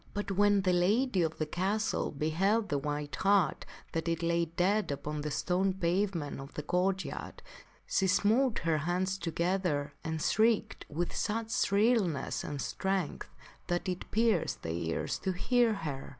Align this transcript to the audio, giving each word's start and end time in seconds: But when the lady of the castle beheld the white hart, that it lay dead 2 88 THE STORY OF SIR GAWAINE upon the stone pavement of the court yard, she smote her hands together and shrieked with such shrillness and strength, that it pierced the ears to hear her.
But 0.15 0.31
when 0.31 0.61
the 0.63 0.73
lady 0.73 1.21
of 1.21 1.37
the 1.37 1.45
castle 1.45 2.09
beheld 2.09 2.69
the 2.69 2.79
white 2.79 3.17
hart, 3.17 3.67
that 3.91 4.07
it 4.07 4.23
lay 4.23 4.45
dead 4.45 4.87
2 4.87 4.95
88 4.95 4.95
THE 4.95 4.95
STORY 4.95 4.95
OF 4.95 4.95
SIR 4.95 4.97
GAWAINE 4.97 4.99
upon 4.99 5.21
the 5.21 5.31
stone 5.31 5.73
pavement 5.73 6.39
of 6.39 6.53
the 6.55 6.63
court 6.63 7.05
yard, 7.05 7.43
she 7.85 8.07
smote 8.07 8.59
her 8.65 8.77
hands 8.79 9.19
together 9.19 9.93
and 10.03 10.19
shrieked 10.19 10.87
with 10.89 11.15
such 11.15 11.51
shrillness 11.53 12.43
and 12.43 12.59
strength, 12.59 13.29
that 13.67 13.87
it 13.87 14.09
pierced 14.09 14.63
the 14.63 14.71
ears 14.73 15.19
to 15.19 15.33
hear 15.33 15.73
her. 15.75 16.09